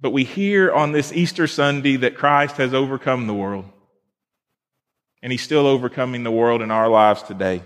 But 0.00 0.14
we 0.14 0.24
hear 0.24 0.72
on 0.72 0.92
this 0.92 1.12
Easter 1.12 1.46
Sunday 1.46 1.96
that 1.96 2.16
Christ 2.16 2.56
has 2.56 2.72
overcome 2.72 3.26
the 3.26 3.34
world 3.34 3.66
and 5.22 5.30
he's 5.30 5.42
still 5.42 5.66
overcoming 5.66 6.22
the 6.22 6.30
world 6.30 6.62
in 6.62 6.70
our 6.70 6.88
lives 6.88 7.22
today. 7.22 7.62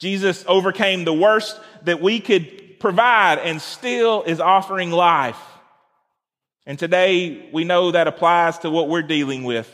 Jesus 0.00 0.44
overcame 0.48 1.04
the 1.04 1.14
worst 1.14 1.60
that 1.84 2.02
we 2.02 2.18
could 2.18 2.80
provide 2.80 3.38
and 3.38 3.62
still 3.62 4.24
is 4.24 4.40
offering 4.40 4.90
life. 4.90 5.40
And 6.66 6.76
today 6.76 7.48
we 7.52 7.62
know 7.62 7.92
that 7.92 8.08
applies 8.08 8.58
to 8.58 8.70
what 8.70 8.88
we're 8.88 9.02
dealing 9.02 9.44
with. 9.44 9.72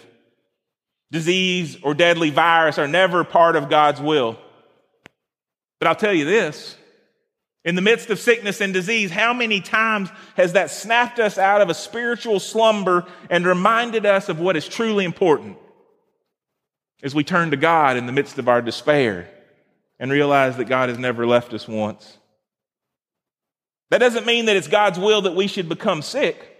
Disease 1.11 1.79
or 1.83 1.95
deadly 1.95 2.29
virus 2.29 2.77
are 2.77 2.87
never 2.87 3.25
part 3.25 3.57
of 3.57 3.71
God's 3.71 4.03
will. 4.03 4.39
But 5.79 5.89
I'll 5.89 5.95
tell 5.95 6.15
you 6.15 6.25
this 6.25 6.77
in 7.67 7.75
the 7.75 7.83
midst 7.83 8.11
of 8.11 8.21
sickness 8.21 8.61
and 8.61 8.73
disease, 8.73 9.11
how 9.11 9.35
many 9.35 9.61
times 9.61 10.09
has 10.37 10.53
that 10.53 10.71
snapped 10.71 11.19
us 11.19 11.37
out 11.37 11.61
of 11.61 11.69
a 11.69 11.75
spiritual 11.75 12.39
slumber 12.39 13.07
and 13.29 13.45
reminded 13.45 14.07
us 14.07 14.29
of 14.29 14.39
what 14.39 14.57
is 14.57 14.69
truly 14.69 15.05
important? 15.05 15.59
As 17.03 17.13
we 17.13 17.25
turn 17.25 17.51
to 17.51 17.57
God 17.57 17.97
in 17.97 18.07
the 18.07 18.13
midst 18.13 18.39
of 18.39 18.49
our 18.49 18.63
despair 18.63 19.29
and 19.99 20.13
realize 20.13 20.57
that 20.57 20.67
God 20.67 20.89
has 20.91 20.99
never 20.99 21.27
left 21.27 21.53
us 21.53 21.67
once. 21.67 22.19
That 23.91 23.99
doesn't 23.99 24.27
mean 24.27 24.47
that 24.47 24.57
it's 24.57 24.69
God's 24.69 24.99
will 24.99 25.23
that 25.23 25.35
we 25.35 25.49
should 25.49 25.69
become 25.69 26.03
sick. 26.03 26.56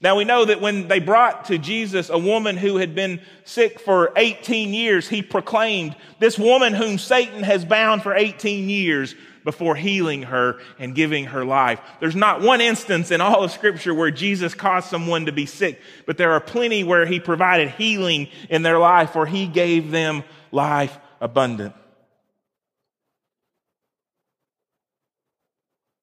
Now 0.00 0.16
we 0.16 0.24
know 0.24 0.44
that 0.44 0.60
when 0.60 0.88
they 0.88 1.00
brought 1.00 1.46
to 1.46 1.56
Jesus 1.56 2.10
a 2.10 2.18
woman 2.18 2.56
who 2.56 2.76
had 2.76 2.94
been 2.94 3.20
sick 3.44 3.80
for 3.80 4.12
18 4.16 4.74
years, 4.74 5.08
he 5.08 5.22
proclaimed, 5.22 5.96
This 6.18 6.38
woman 6.38 6.74
whom 6.74 6.98
Satan 6.98 7.42
has 7.42 7.64
bound 7.64 8.02
for 8.02 8.14
18 8.14 8.68
years, 8.68 9.14
before 9.46 9.76
healing 9.76 10.24
her 10.24 10.58
and 10.76 10.92
giving 10.92 11.26
her 11.26 11.44
life. 11.44 11.80
There's 12.00 12.16
not 12.16 12.42
one 12.42 12.60
instance 12.60 13.12
in 13.12 13.20
all 13.20 13.44
of 13.44 13.52
scripture 13.52 13.94
where 13.94 14.10
Jesus 14.10 14.54
caused 14.54 14.88
someone 14.88 15.26
to 15.26 15.32
be 15.32 15.46
sick, 15.46 15.80
but 16.04 16.18
there 16.18 16.32
are 16.32 16.40
plenty 16.40 16.82
where 16.82 17.06
he 17.06 17.20
provided 17.20 17.70
healing 17.70 18.26
in 18.50 18.62
their 18.62 18.78
life 18.78 19.14
or 19.14 19.24
he 19.24 19.46
gave 19.46 19.92
them 19.92 20.24
life 20.50 20.98
abundant. 21.20 21.74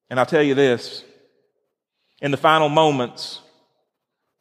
And 0.09 0.17
I'll 0.17 0.25
tell 0.25 0.41
you 0.41 0.55
this, 0.55 1.03
in 2.21 2.31
the 2.31 2.37
final 2.37 2.69
moments, 2.69 3.41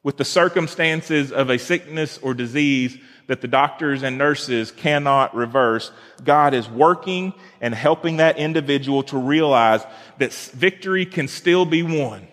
with 0.03 0.17
the 0.17 0.25
circumstances 0.25 1.31
of 1.31 1.49
a 1.49 1.57
sickness 1.57 2.19
or 2.21 2.33
disease 2.33 2.97
that 3.27 3.39
the 3.39 3.47
doctors 3.47 4.03
and 4.03 4.17
nurses 4.17 4.69
cannot 4.69 5.33
reverse. 5.33 5.91
God 6.23 6.53
is 6.53 6.69
working 6.69 7.33
and 7.61 7.73
helping 7.73 8.17
that 8.17 8.37
individual 8.37 9.03
to 9.03 9.17
realize 9.17 9.81
that 10.19 10.33
victory 10.33 11.05
can 11.05 11.29
still 11.29 11.65
be 11.65 11.83
won. 11.83 12.27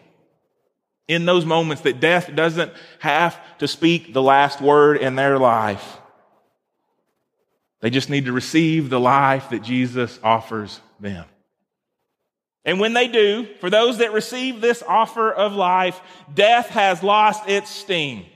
In 1.06 1.26
those 1.26 1.44
moments 1.44 1.82
that 1.82 2.00
death 2.00 2.34
doesn't 2.34 2.72
have 2.98 3.38
to 3.58 3.68
speak 3.68 4.12
the 4.12 4.22
last 4.22 4.60
word 4.60 4.96
in 4.96 5.16
their 5.16 5.38
life. 5.38 5.98
They 7.80 7.90
just 7.90 8.10
need 8.10 8.26
to 8.26 8.32
receive 8.32 8.90
the 8.90 9.00
life 9.00 9.50
that 9.50 9.62
Jesus 9.62 10.18
offers 10.22 10.80
them. 10.98 11.24
And 12.64 12.78
when 12.78 12.92
they 12.92 13.08
do, 13.08 13.46
for 13.60 13.70
those 13.70 13.98
that 13.98 14.12
receive 14.12 14.60
this 14.60 14.82
offer 14.86 15.32
of 15.32 15.54
life, 15.54 16.00
death 16.32 16.68
has 16.68 17.02
lost 17.02 17.48
its 17.48 17.70
sting. 17.70 18.26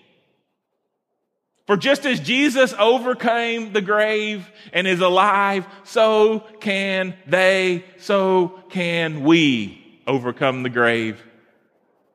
For 1.66 1.76
just 1.76 2.04
as 2.04 2.20
Jesus 2.20 2.74
overcame 2.78 3.72
the 3.72 3.80
grave 3.80 4.50
and 4.72 4.86
is 4.86 5.00
alive, 5.00 5.66
so 5.84 6.40
can 6.60 7.14
they, 7.26 7.84
so 7.98 8.60
can 8.70 9.24
we 9.24 10.02
overcome 10.06 10.62
the 10.62 10.68
grave 10.68 11.22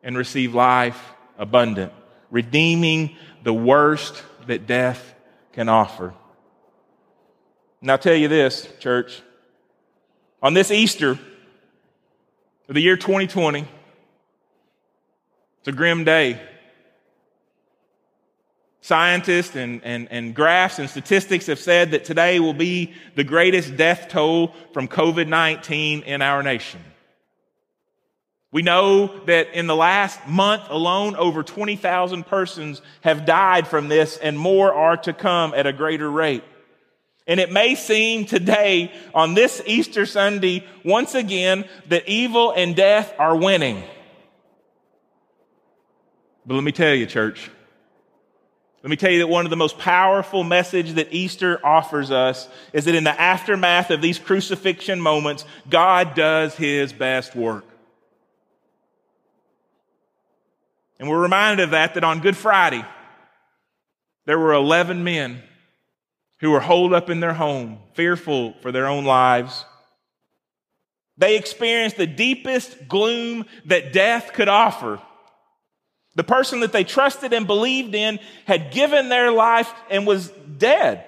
and 0.03 0.17
receive 0.17 0.53
life 0.53 1.13
abundant, 1.37 1.91
redeeming 2.29 3.15
the 3.43 3.53
worst 3.53 4.23
that 4.47 4.67
death 4.67 5.15
can 5.53 5.69
offer. 5.69 6.13
And 7.81 7.89
I'll 7.89 7.97
tell 7.97 8.15
you 8.15 8.27
this, 8.27 8.67
church. 8.79 9.21
On 10.41 10.53
this 10.53 10.69
Easter 10.69 11.17
of 12.69 12.75
the 12.75 12.81
year 12.81 12.95
2020, 12.95 13.61
it's 15.59 15.67
a 15.67 15.71
grim 15.71 16.03
day. 16.03 16.39
Scientists 18.81 19.55
and, 19.55 19.81
and, 19.83 20.07
and 20.11 20.35
graphs 20.35 20.77
and 20.77 20.87
statistics 20.87 21.47
have 21.47 21.57
said 21.57 21.91
that 21.91 22.05
today 22.05 22.39
will 22.39 22.53
be 22.53 22.93
the 23.15 23.23
greatest 23.23 23.75
death 23.75 24.07
toll 24.09 24.53
from 24.71 24.87
COVID 24.87 25.27
19 25.27 26.03
in 26.03 26.21
our 26.21 26.43
nation. 26.43 26.79
We 28.51 28.61
know 28.61 29.19
that 29.25 29.53
in 29.53 29.65
the 29.65 29.75
last 29.75 30.27
month 30.27 30.63
alone, 30.69 31.15
over 31.15 31.41
20,000 31.41 32.25
persons 32.25 32.83
have 33.01 33.25
died 33.25 33.67
from 33.67 33.89
this, 33.89 34.15
and 34.17 34.37
more 34.37 34.73
are 34.73 34.97
to 34.97 35.13
come 35.13 35.53
at 35.55 35.65
a 35.65 35.73
greater 35.73 36.09
rate. 36.09 36.43
And 37.29 37.39
it 37.39 37.51
may 37.51 37.75
seem 37.75 38.25
today, 38.25 38.91
on 39.13 39.35
this 39.35 39.61
Easter 39.67 40.07
Sunday, 40.07 40.65
once 40.83 41.13
again, 41.13 41.63
that 41.87 42.09
evil 42.09 42.51
and 42.51 42.75
death 42.75 43.13
are 43.19 43.35
winning. 43.35 43.83
But 46.43 46.55
let 46.55 46.63
me 46.63 46.71
tell 46.71 46.95
you, 46.95 47.05
church, 47.05 47.51
let 48.81 48.89
me 48.89 48.95
tell 48.95 49.11
you 49.11 49.19
that 49.19 49.27
one 49.27 49.45
of 49.45 49.51
the 49.51 49.57
most 49.57 49.77
powerful 49.77 50.43
message 50.43 50.93
that 50.93 51.13
Easter 51.13 51.63
offers 51.63 52.09
us 52.09 52.49
is 52.73 52.85
that 52.85 52.95
in 52.95 53.03
the 53.03 53.21
aftermath 53.21 53.91
of 53.91 54.01
these 54.01 54.17
crucifixion 54.17 54.99
moments, 54.99 55.45
God 55.69 56.15
does 56.15 56.55
his 56.55 56.91
best 56.91 57.35
work. 57.35 57.65
And 60.99 61.07
we're 61.07 61.21
reminded 61.21 61.65
of 61.65 61.71
that, 61.71 61.93
that 61.93 62.03
on 62.03 62.21
Good 62.21 62.35
Friday, 62.35 62.83
there 64.25 64.39
were 64.39 64.53
11 64.53 65.03
men 65.03 65.43
who 66.39 66.51
were 66.51 66.59
holed 66.59 66.93
up 66.93 67.09
in 67.09 67.19
their 67.19 67.33
home, 67.33 67.79
fearful 67.93 68.53
for 68.61 68.71
their 68.71 68.87
own 68.87 69.05
lives. 69.05 69.65
They 71.17 71.37
experienced 71.37 71.97
the 71.97 72.07
deepest 72.07 72.87
gloom 72.87 73.45
that 73.65 73.91
death 73.91 74.31
could 74.33 74.47
offer. 74.47 75.01
The 76.15 76.23
person 76.23 76.61
that 76.61 76.71
they 76.71 76.85
trusted 76.85 77.33
and 77.33 77.45
believed 77.45 77.93
in 77.93 78.19
had 78.45 78.71
given 78.71 79.09
their 79.09 79.31
life 79.31 79.71
and 79.89 80.07
was 80.07 80.29
dead. 80.57 81.05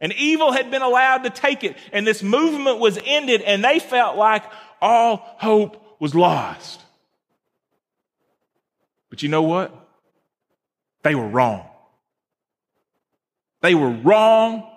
And 0.00 0.12
evil 0.14 0.52
had 0.52 0.70
been 0.70 0.82
allowed 0.82 1.24
to 1.24 1.30
take 1.30 1.62
it, 1.62 1.76
and 1.92 2.06
this 2.06 2.22
movement 2.22 2.78
was 2.78 2.98
ended, 3.04 3.42
and 3.42 3.62
they 3.62 3.78
felt 3.78 4.16
like 4.16 4.44
all 4.80 5.16
hope 5.38 6.00
was 6.00 6.14
lost. 6.14 6.80
But 9.08 9.22
you 9.22 9.28
know 9.28 9.42
what? 9.42 9.72
They 11.02 11.14
were 11.14 11.28
wrong. 11.28 11.68
They 13.64 13.74
were 13.74 13.92
wrong, 13.92 14.70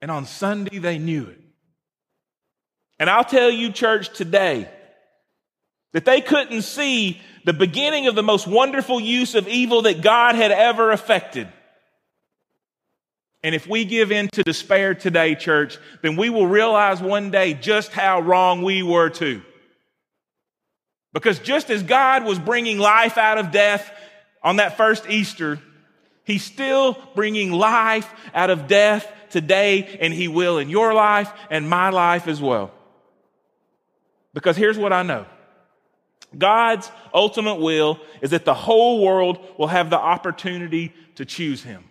and 0.00 0.10
on 0.10 0.24
Sunday 0.24 0.78
they 0.78 0.96
knew 0.96 1.26
it. 1.26 1.38
And 2.98 3.10
I'll 3.10 3.22
tell 3.22 3.50
you, 3.50 3.70
church, 3.70 4.16
today 4.16 4.66
that 5.92 6.06
they 6.06 6.22
couldn't 6.22 6.62
see 6.62 7.20
the 7.44 7.52
beginning 7.52 8.06
of 8.06 8.14
the 8.14 8.22
most 8.22 8.46
wonderful 8.46 8.98
use 8.98 9.34
of 9.34 9.46
evil 9.46 9.82
that 9.82 10.00
God 10.00 10.36
had 10.36 10.52
ever 10.52 10.90
effected. 10.90 11.48
And 13.42 13.54
if 13.54 13.66
we 13.66 13.84
give 13.84 14.10
in 14.10 14.28
to 14.28 14.42
despair 14.42 14.94
today, 14.94 15.34
church, 15.34 15.76
then 16.00 16.16
we 16.16 16.30
will 16.30 16.46
realize 16.46 17.02
one 17.02 17.30
day 17.30 17.52
just 17.52 17.92
how 17.92 18.20
wrong 18.20 18.62
we 18.62 18.82
were 18.82 19.10
too. 19.10 19.42
Because 21.12 21.40
just 21.40 21.68
as 21.68 21.82
God 21.82 22.24
was 22.24 22.38
bringing 22.38 22.78
life 22.78 23.18
out 23.18 23.36
of 23.36 23.50
death 23.50 23.92
on 24.42 24.56
that 24.56 24.78
first 24.78 25.10
Easter, 25.10 25.60
He's 26.26 26.42
still 26.42 26.98
bringing 27.14 27.52
life 27.52 28.12
out 28.34 28.50
of 28.50 28.66
death 28.66 29.10
today, 29.30 29.96
and 30.00 30.12
He 30.12 30.26
will 30.26 30.58
in 30.58 30.68
your 30.68 30.92
life 30.92 31.32
and 31.50 31.70
my 31.70 31.90
life 31.90 32.26
as 32.26 32.40
well. 32.40 32.72
Because 34.34 34.56
here's 34.56 34.76
what 34.76 34.92
I 34.92 35.04
know 35.04 35.24
God's 36.36 36.90
ultimate 37.14 37.60
will 37.60 38.00
is 38.20 38.30
that 38.30 38.44
the 38.44 38.54
whole 38.54 39.04
world 39.04 39.38
will 39.56 39.68
have 39.68 39.88
the 39.88 39.98
opportunity 39.98 40.92
to 41.14 41.24
choose 41.24 41.62
Him. 41.62 41.84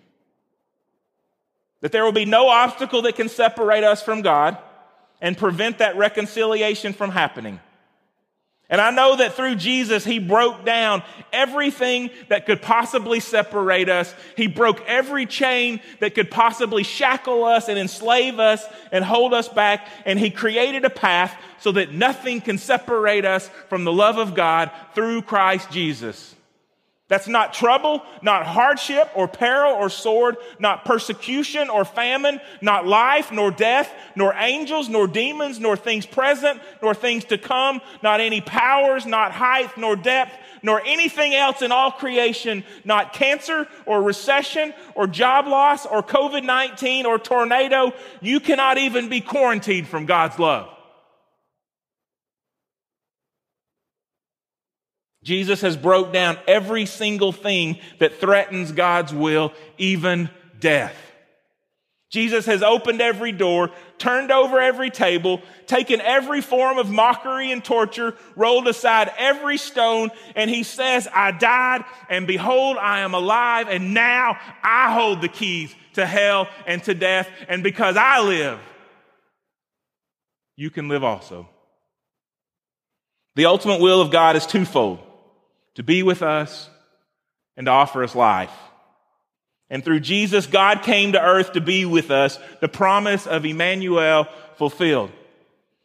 That 1.79 1.93
there 1.93 2.03
will 2.03 2.11
be 2.11 2.25
no 2.25 2.49
obstacle 2.49 3.03
that 3.03 3.15
can 3.15 3.29
separate 3.29 3.85
us 3.85 4.03
from 4.03 4.21
God 4.21 4.57
and 5.21 5.37
prevent 5.37 5.77
that 5.77 5.95
reconciliation 5.95 6.91
from 6.91 7.11
happening. 7.11 7.61
And 8.69 8.81
I 8.81 8.89
know 8.89 9.17
that 9.17 9.33
through 9.33 9.55
Jesus, 9.55 10.03
He 10.03 10.17
broke 10.17 10.65
down 10.65 11.03
everything 11.31 12.09
that 12.29 12.45
could 12.45 12.61
possibly 12.61 13.19
separate 13.19 13.89
us. 13.89 14.13
He 14.35 14.47
broke 14.47 14.81
every 14.87 15.27
chain 15.27 15.81
that 15.99 16.15
could 16.15 16.31
possibly 16.31 16.83
shackle 16.83 17.43
us 17.43 17.69
and 17.69 17.77
enslave 17.77 18.39
us 18.39 18.65
and 18.91 19.05
hold 19.05 19.33
us 19.33 19.47
back. 19.47 19.87
And 20.05 20.17
He 20.17 20.31
created 20.31 20.83
a 20.83 20.89
path 20.89 21.35
so 21.59 21.71
that 21.73 21.93
nothing 21.93 22.41
can 22.41 22.57
separate 22.57 23.25
us 23.25 23.49
from 23.69 23.83
the 23.83 23.93
love 23.93 24.17
of 24.17 24.33
God 24.33 24.71
through 24.93 25.21
Christ 25.21 25.69
Jesus. 25.69 26.34
That's 27.07 27.27
not 27.27 27.53
trouble, 27.53 28.01
not 28.23 28.47
hardship 28.47 29.11
or 29.13 29.27
peril 29.27 29.73
or 29.73 29.89
sword, 29.89 30.37
not 30.57 30.85
persecution 30.85 31.69
or 31.69 31.85
famine, 31.85 32.41
not 32.61 32.87
life 32.87 33.31
nor 33.31 33.51
death, 33.51 33.93
nor 34.15 34.33
angels, 34.33 34.89
nor 34.89 35.07
demons, 35.07 35.59
nor 35.59 35.77
things 35.77 36.07
present, 36.07 36.59
nor 36.81 36.95
things 36.95 37.23
to 37.25 37.37
come, 37.37 37.79
not 38.01 38.21
any 38.21 38.41
powers, 38.41 39.05
not 39.05 39.31
height 39.31 39.77
nor 39.77 39.95
depth, 39.95 40.35
nor 40.63 40.81
anything 40.83 41.35
else 41.35 41.61
in 41.61 41.71
all 41.71 41.91
creation, 41.91 42.63
not 42.83 43.13
cancer 43.13 43.67
or 43.85 44.01
recession 44.01 44.73
or 44.95 45.05
job 45.05 45.45
loss 45.45 45.85
or 45.85 46.01
COVID 46.01 46.43
19 46.43 47.05
or 47.05 47.19
tornado. 47.19 47.93
You 48.19 48.39
cannot 48.39 48.79
even 48.79 49.09
be 49.09 49.21
quarantined 49.21 49.87
from 49.87 50.07
God's 50.07 50.39
love. 50.39 50.74
Jesus 55.25 55.61
has 55.61 55.75
broke 55.75 56.13
down 56.13 56.37
every 56.47 56.85
single 56.85 57.31
thing 57.31 57.79
that 57.97 58.19
threatens 58.19 58.71
God's 58.71 59.11
will, 59.11 59.53
even 59.79 60.29
death. 60.59 60.95
Jesus 62.11 62.45
has 62.45 62.61
opened 62.61 63.01
every 63.01 63.31
door, 63.31 63.71
turned 63.97 64.31
over 64.31 64.59
every 64.59 64.91
table, 64.91 65.41
taken 65.65 65.99
every 65.99 66.41
form 66.41 66.77
of 66.77 66.91
mockery 66.91 67.51
and 67.51 67.65
torture, 67.65 68.13
rolled 68.35 68.67
aside 68.67 69.11
every 69.17 69.57
stone, 69.57 70.11
and 70.35 70.47
he 70.47 70.61
says, 70.61 71.07
I 71.11 71.31
died, 71.31 71.83
and 72.07 72.27
behold, 72.27 72.77
I 72.77 72.99
am 72.99 73.15
alive, 73.15 73.67
and 73.67 73.95
now 73.95 74.37
I 74.61 74.93
hold 74.93 75.21
the 75.21 75.27
keys 75.27 75.75
to 75.93 76.05
hell 76.05 76.47
and 76.67 76.83
to 76.83 76.93
death, 76.93 77.27
and 77.49 77.63
because 77.63 77.97
I 77.97 78.21
live, 78.21 78.59
you 80.55 80.69
can 80.69 80.87
live 80.87 81.03
also. 81.03 81.49
The 83.35 83.47
ultimate 83.47 83.81
will 83.81 84.01
of 84.01 84.11
God 84.11 84.35
is 84.35 84.45
twofold 84.45 84.99
to 85.75 85.83
be 85.83 86.03
with 86.03 86.21
us 86.21 86.69
and 87.55 87.65
to 87.65 87.71
offer 87.71 88.03
us 88.03 88.15
life. 88.15 88.51
And 89.69 89.83
through 89.83 90.01
Jesus, 90.01 90.45
God 90.45 90.83
came 90.83 91.13
to 91.13 91.21
earth 91.21 91.53
to 91.53 91.61
be 91.61 91.85
with 91.85 92.11
us, 92.11 92.39
the 92.61 92.67
promise 92.67 93.25
of 93.27 93.45
Emmanuel 93.45 94.27
fulfilled. 94.57 95.11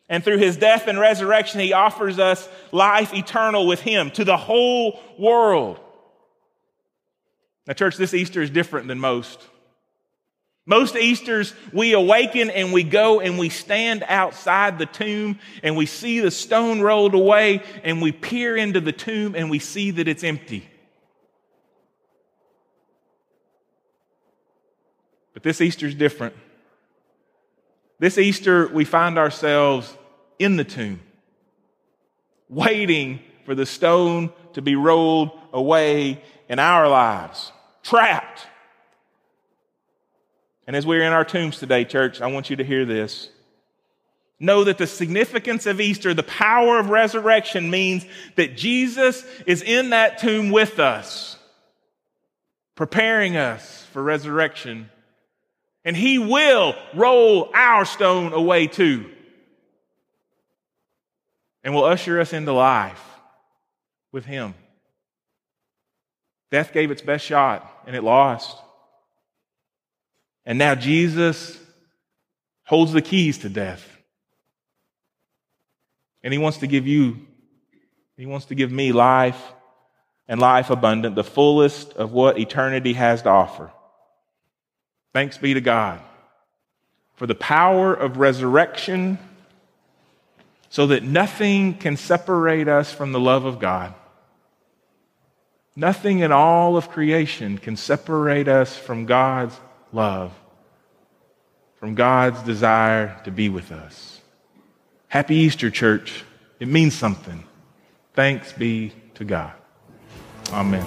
And 0.08 0.24
through 0.24 0.38
his 0.38 0.56
death 0.56 0.88
and 0.88 0.98
resurrection, 0.98 1.60
he 1.60 1.72
offers 1.72 2.18
us 2.18 2.48
life 2.72 3.14
eternal 3.14 3.66
with 3.66 3.80
him 3.80 4.10
to 4.12 4.24
the 4.24 4.36
whole 4.36 5.00
world. 5.18 5.78
Now, 7.66 7.74
church, 7.74 7.96
this 7.96 8.12
Easter 8.12 8.42
is 8.42 8.50
different 8.50 8.88
than 8.88 8.98
most. 8.98 9.40
Most 10.66 10.94
Easters, 10.94 11.54
we 11.72 11.94
awaken 11.94 12.50
and 12.50 12.72
we 12.72 12.84
go 12.84 13.20
and 13.20 13.38
we 13.38 13.48
stand 13.48 14.04
outside 14.06 14.78
the 14.78 14.86
tomb 14.86 15.38
and 15.62 15.76
we 15.76 15.86
see 15.86 16.20
the 16.20 16.30
stone 16.30 16.80
rolled 16.80 17.14
away 17.14 17.62
and 17.82 18.02
we 18.02 18.12
peer 18.12 18.56
into 18.56 18.80
the 18.80 18.92
tomb 18.92 19.34
and 19.34 19.50
we 19.50 19.58
see 19.58 19.90
that 19.92 20.06
it's 20.06 20.22
empty. 20.22 20.68
But 25.32 25.42
this 25.42 25.60
Easter 25.60 25.86
is 25.86 25.94
different. 25.94 26.34
This 27.98 28.18
Easter, 28.18 28.68
we 28.68 28.84
find 28.84 29.18
ourselves 29.18 29.96
in 30.38 30.56
the 30.56 30.64
tomb, 30.64 31.00
waiting 32.48 33.20
for 33.44 33.54
the 33.54 33.66
stone 33.66 34.32
to 34.54 34.62
be 34.62 34.74
rolled 34.74 35.30
away 35.52 36.22
in 36.48 36.58
our 36.58 36.88
lives, 36.88 37.52
trapped 37.82 38.46
and 40.70 40.76
as 40.76 40.86
we're 40.86 41.02
in 41.02 41.12
our 41.12 41.24
tombs 41.24 41.58
today, 41.58 41.84
church, 41.84 42.20
I 42.20 42.28
want 42.28 42.48
you 42.48 42.54
to 42.54 42.62
hear 42.62 42.84
this. 42.84 43.28
Know 44.38 44.62
that 44.62 44.78
the 44.78 44.86
significance 44.86 45.66
of 45.66 45.80
Easter, 45.80 46.14
the 46.14 46.22
power 46.22 46.78
of 46.78 46.90
resurrection 46.90 47.70
means 47.70 48.06
that 48.36 48.56
Jesus 48.56 49.24
is 49.48 49.62
in 49.62 49.90
that 49.90 50.18
tomb 50.18 50.52
with 50.52 50.78
us, 50.78 51.36
preparing 52.76 53.36
us 53.36 53.84
for 53.92 54.00
resurrection. 54.00 54.88
And 55.84 55.96
he 55.96 56.20
will 56.20 56.76
roll 56.94 57.50
our 57.52 57.84
stone 57.84 58.32
away 58.32 58.68
too. 58.68 59.10
And 61.64 61.74
will 61.74 61.82
usher 61.82 62.20
us 62.20 62.32
into 62.32 62.52
life 62.52 63.02
with 64.12 64.24
him. 64.24 64.54
Death 66.52 66.72
gave 66.72 66.92
its 66.92 67.02
best 67.02 67.24
shot 67.24 67.68
and 67.88 67.96
it 67.96 68.04
lost. 68.04 68.56
And 70.50 70.58
now 70.58 70.74
Jesus 70.74 71.56
holds 72.64 72.92
the 72.92 73.00
keys 73.00 73.38
to 73.38 73.48
death. 73.48 73.88
And 76.24 76.32
he 76.32 76.38
wants 76.40 76.58
to 76.58 76.66
give 76.66 76.88
you, 76.88 77.18
he 78.16 78.26
wants 78.26 78.46
to 78.46 78.56
give 78.56 78.72
me 78.72 78.90
life 78.90 79.40
and 80.26 80.40
life 80.40 80.70
abundant, 80.70 81.14
the 81.14 81.22
fullest 81.22 81.92
of 81.92 82.10
what 82.10 82.36
eternity 82.36 82.94
has 82.94 83.22
to 83.22 83.28
offer. 83.28 83.70
Thanks 85.12 85.38
be 85.38 85.54
to 85.54 85.60
God 85.60 86.00
for 87.14 87.28
the 87.28 87.36
power 87.36 87.94
of 87.94 88.16
resurrection 88.16 89.20
so 90.68 90.88
that 90.88 91.04
nothing 91.04 91.74
can 91.74 91.96
separate 91.96 92.66
us 92.66 92.92
from 92.92 93.12
the 93.12 93.20
love 93.20 93.44
of 93.44 93.60
God. 93.60 93.94
Nothing 95.76 96.18
in 96.18 96.32
all 96.32 96.76
of 96.76 96.90
creation 96.90 97.56
can 97.56 97.76
separate 97.76 98.48
us 98.48 98.76
from 98.76 99.06
God's 99.06 99.54
love, 99.92 100.32
from 101.80 101.94
God's 101.94 102.42
desire 102.42 103.18
to 103.24 103.30
be 103.30 103.48
with 103.48 103.72
us. 103.72 104.20
Happy 105.08 105.34
Easter, 105.34 105.70
church. 105.70 106.24
It 106.60 106.68
means 106.68 106.94
something. 106.94 107.42
Thanks 108.12 108.52
be 108.52 108.92
to 109.14 109.24
God. 109.24 109.54
Amen. 110.52 110.86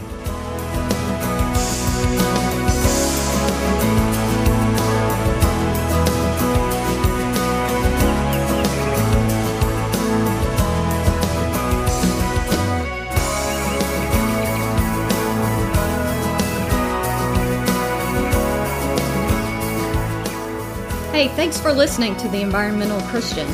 Hey, 21.24 21.30
thanks 21.38 21.58
for 21.58 21.72
listening 21.72 22.18
to 22.18 22.28
The 22.28 22.42
Environmental 22.42 23.00
Christian. 23.04 23.48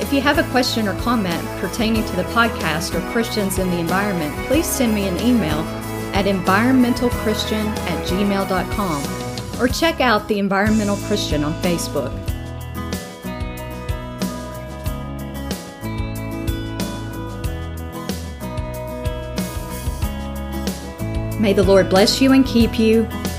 If 0.00 0.14
you 0.14 0.22
have 0.22 0.38
a 0.38 0.50
question 0.50 0.88
or 0.88 0.98
comment 1.00 1.46
pertaining 1.60 2.06
to 2.06 2.16
the 2.16 2.22
podcast 2.22 2.94
or 2.94 3.02
Christians 3.12 3.58
in 3.58 3.68
the 3.68 3.76
environment, 3.76 4.34
please 4.46 4.64
send 4.64 4.94
me 4.94 5.06
an 5.06 5.20
email 5.20 5.58
at 6.14 6.24
environmentalchristian 6.24 7.66
at 7.66 8.06
gmail.com 8.06 9.60
or 9.60 9.68
check 9.68 10.00
out 10.00 10.26
The 10.26 10.38
Environmental 10.38 10.96
Christian 11.06 11.44
on 11.44 11.52
Facebook. 11.60 12.18
May 21.38 21.52
the 21.52 21.62
Lord 21.62 21.90
bless 21.90 22.22
you 22.22 22.32
and 22.32 22.46
keep 22.46 22.78
you. 22.78 23.06